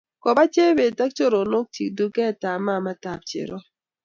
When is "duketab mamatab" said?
1.97-3.19